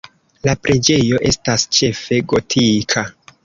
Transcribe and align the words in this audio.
La 0.47 0.55
preĝejo 0.63 1.21
estas 1.33 1.67
ĉefe 1.79 2.21
gotika. 2.35 3.09